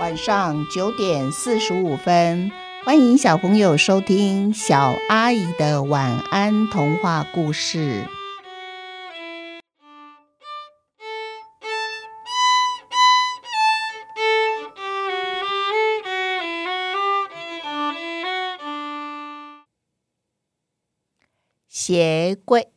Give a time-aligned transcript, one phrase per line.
[0.00, 2.50] 晚上九点四十五分，
[2.84, 8.04] 欢迎小朋友收听小阿姨的晚安童话故事。
[21.68, 22.73] 鞋柜。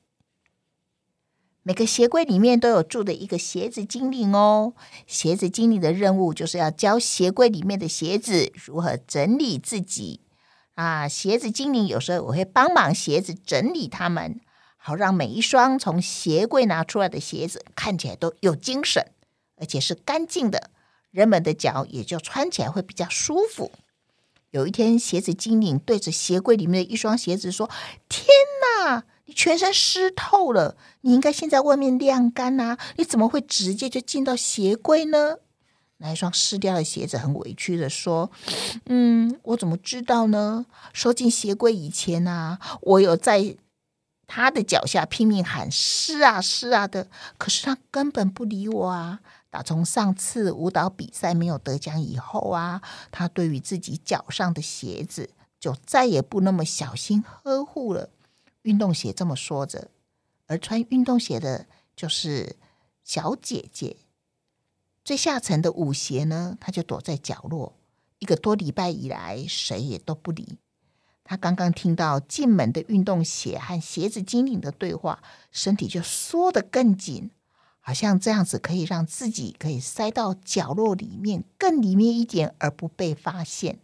[1.68, 4.72] 每个鞋柜里面都有住的一个鞋子精灵哦。
[5.06, 10.22] 鞋子精灵的任务就是要教鞋柜里面的鞋子如何整理自己
[10.76, 11.10] 啊。
[11.10, 14.40] 鞋子精灵有时候我会帮忙鞋子整理它们，
[14.78, 19.06] 好让每一双从鞋柜拿出来的鞋子看起来都有精神，
[19.58, 20.70] 而且是干净的，
[21.12, 23.74] 人们的脚也就穿起来会比较舒服。
[24.52, 27.70] 有一天，鞋子精灵对着鞋柜里面的一双鞋子说
[28.08, 28.26] ：“天
[28.86, 32.78] 哪！”你全身湿透了，你应该先在外面晾干啊！
[32.96, 35.36] 你怎么会直接就进到鞋柜呢？
[35.98, 38.32] 那一双湿掉的鞋子很委屈的说
[38.88, 40.66] ：“嗯，我怎么知道呢？
[40.94, 43.58] 收进鞋柜以前啊，我有在
[44.28, 49.20] 他的脚下拼命喊湿啊湿啊的，可是他根本不理我啊！
[49.50, 58.10] 打从上次舞蹈比赛没有得奖以后啊，他对于自己脚上的鞋子就再也不那么小心呵护了。”
[58.68, 59.90] 运动鞋这么说着，
[60.48, 62.58] 而穿运动鞋的就是
[63.02, 63.96] 小姐姐。
[65.06, 67.78] 最下层的舞鞋呢，她就躲在角落，
[68.20, 70.58] 一个多礼拜以来，谁也都不理。
[71.24, 77.32] 她刚刚听到进门的运动鞋和鞋子精灵的对话，身体就缩得更紧，
[77.80, 83.80] 好像这样子可以让自己可以塞到角落里面更里面一点，而不被发现。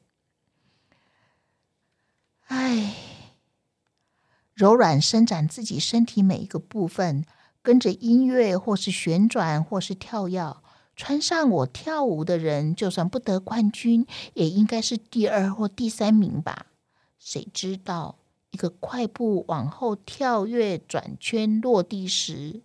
[2.47, 3.12] 唉。
[4.53, 7.25] 柔软伸展自己身体每一个部分，
[7.63, 10.55] 跟着音乐，或是旋转，或是跳跃。
[10.95, 14.05] 穿上我跳舞的人，就算不得冠军，
[14.35, 16.67] 也应该是第二或第三名吧？
[17.17, 18.19] 谁知道，
[18.51, 22.61] 一个快步往后跳跃、转圈落地时，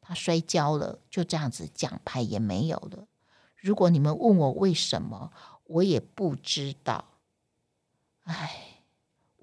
[0.00, 0.98] 他摔跤了。
[1.08, 3.06] 就这样子，奖牌也没有了。
[3.54, 5.30] 如果你们问我为什么，
[5.66, 7.04] 我也不知道。
[8.24, 8.73] 唉。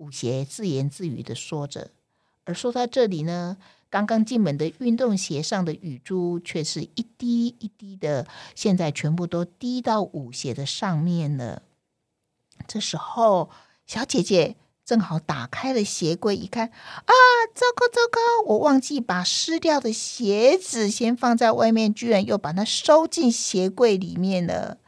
[0.01, 1.91] 舞鞋自言自语的说着，
[2.45, 3.57] 而说到这里呢，
[3.87, 8.25] 刚刚进门的运动鞋上的雨珠却是一滴一滴的，
[8.55, 11.61] 现在全部都滴到舞鞋的上面了。
[12.67, 13.51] 这时候，
[13.85, 17.13] 小姐姐正好打开了鞋柜，一看，啊，
[17.53, 18.19] 糟糕糟糕，
[18.53, 24.79] 我忘记把湿掉的鞋子先放在外面，居然又把它收进鞋柜里面了。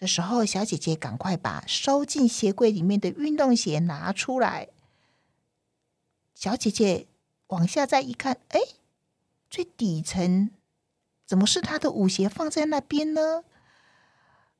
[0.00, 4.68] 这时候，小姐姐赶快把收进鞋柜里面的运动鞋拿出来。
[6.36, 7.08] 小姐姐
[7.48, 8.60] 往下再一看，哎，
[9.50, 10.50] 最底层
[11.26, 13.42] 怎么是她的舞鞋放在那边呢？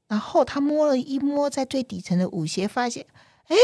[0.08, 3.06] 然后她摸了一摸，在最底层的舞鞋，发现，
[3.46, 3.56] 哎，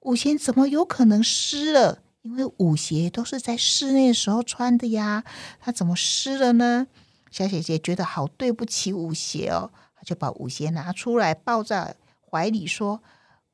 [0.00, 2.02] 舞鞋怎么有可能湿了？
[2.20, 5.24] 因为舞鞋都是在室内时候穿的呀，
[5.58, 6.86] 它怎么湿了呢？
[7.34, 9.72] 小姐姐觉得好对不起舞鞋哦。
[9.96, 11.96] 她就把舞鞋拿出来抱在
[12.30, 13.02] 怀里，说：“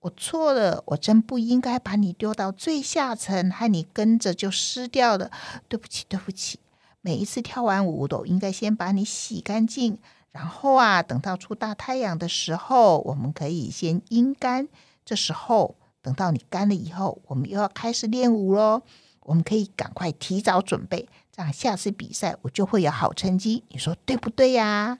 [0.00, 5.30] 我错了，我真不应该把你丢到最下层，害你跟着就湿掉了。
[5.66, 6.60] 对不起，对不起。
[7.00, 9.96] 每一次跳完舞都应该先把你洗干净，
[10.30, 14.68] 然后啊，等到出大太阳的时候，我们可以先阴干。
[15.06, 18.82] 这时候等到你干了以后，我们又要开始练舞喽。
[19.20, 23.64] 我们可以赶快提早准备，这样下次比赛我就会有好成绩。
[23.68, 24.98] 你说对不对呀？”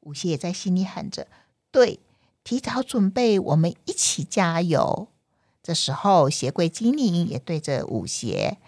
[0.00, 1.26] 舞鞋也在心里喊着
[1.70, 2.00] ：“对，
[2.42, 5.08] 提早准备，我们一起加油。”
[5.62, 8.58] 这时候，鞋柜精灵也对着舞鞋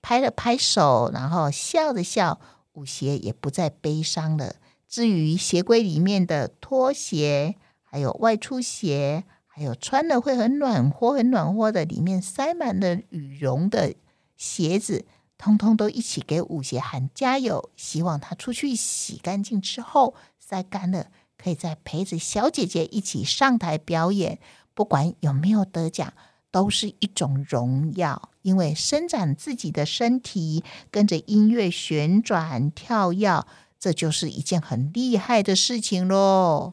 [0.00, 2.40] 拍了拍手，然后笑了笑。
[2.72, 4.54] 舞鞋也不再悲伤了。
[4.88, 13.92] 至于鞋柜里面的拖鞋，还有外出鞋，还有穿了会很暖和、很暖和的，里面塞满了羽绒的
[14.38, 15.04] 鞋子，
[15.36, 20.14] 通通都一起给舞鞋喊加油，希望他出去洗干净之后。
[20.38, 24.38] 晒干了，可以再陪着小姐姐一起上台表演。
[24.72, 26.14] 不管有没有得奖，
[26.50, 28.30] 都是一种荣耀。
[28.40, 33.44] 因为伸展自己的身体，跟着音乐旋转跳跃，
[33.78, 36.72] 这就是一件很厉害的事情喽。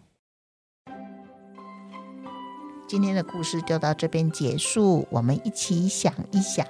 [2.88, 5.06] 今天的故事就到这边结束。
[5.12, 6.66] 我们一起想一想，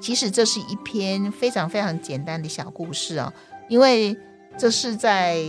[0.00, 3.32] 其实这是一篇非常非常简单的小故事哦，
[3.68, 4.16] 因为
[4.56, 5.42] 这是在。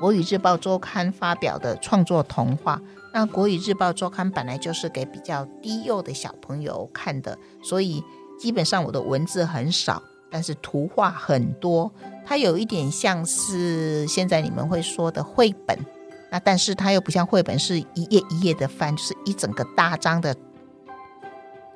[0.00, 2.80] 国语日报周刊发表的创作童话，
[3.12, 8.02] 那国语日报周刊本来就是给比较低幼的小朋友看的，所以
[8.38, 11.92] 基本上我的文字很少，但是图画很多。
[12.24, 15.78] 它有一点像是现在你们会说的绘本，
[16.30, 20.34] 那但是它又不像绘本是一页一页的翻，就是一整个大张的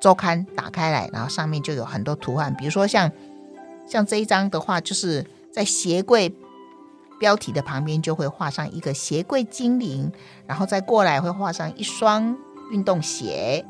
[0.05, 3.11] 周刊打开来，然后上面就有很多图案，比如说像
[3.87, 6.31] 像这一张的话，就是在鞋柜
[7.19, 10.11] 标题的旁边就会画上一个鞋柜精灵，
[10.45, 12.37] 然后再过来会画上一双
[12.69, 13.65] 运动鞋，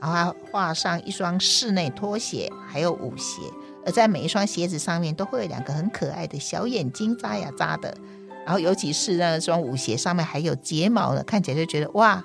[0.00, 3.42] 然后画上一双室内拖鞋，还有舞鞋，
[3.84, 7.92] 而在每一双鞋子上面都会有两个很可爱的小眼睛，眨呀眨的。
[8.46, 12.22] 然后，尤其是那双舞鞋上面还有睫毛的，看起来就觉得哇，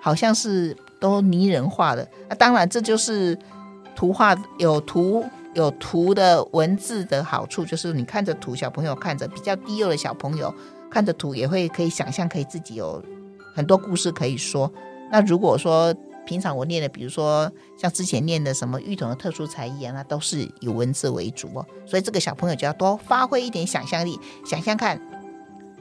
[0.00, 2.08] 好像是都拟人化的。
[2.28, 3.38] 那当然，这就是
[3.94, 5.24] 图画有图
[5.54, 10.54] 有图的文字的好处，就是你看着图，小朋友看着比较低幼的小朋友
[10.90, 13.02] 看着图，也会可以想象，可以自己有
[13.54, 14.70] 很多故事可以说。
[15.10, 15.94] 那如果说
[16.26, 21.64] 平常我念的，比如说像之前念的什么玉童的特殊才艺啊，那都是以文字为主哦。
[21.86, 25.00] 所以这个小朋友就要多发挥一点想象力，想象看。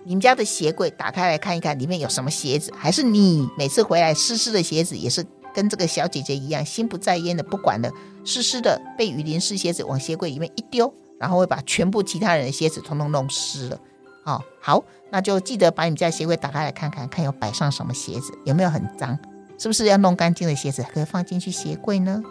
[0.08, 2.72] 你们家的鞋柜打开来看一看，里面有什么鞋子？
[2.78, 7.92] 还是你每次回来湿湿的鞋子，也是跟这个小姐姐一样，心不在焉的，不管的，
[8.24, 13.78] 湿湿的被雨淋湿鞋子往鞋柜里面一丢，然后会把全部其他人的鞋子通通弄湿了。
[14.24, 14.82] 哦，好，
[15.12, 19.20] 那就记得把你们家鞋柜打开来看看，看有摆上什么鞋子，有没有很脏？
[19.58, 22.24] 是不是要弄干净的鞋子可以放进去鞋柜呢？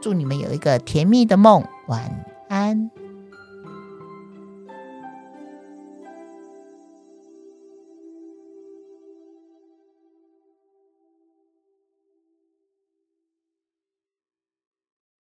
[0.00, 2.90] 祝你们有一个甜蜜的梦，晚安。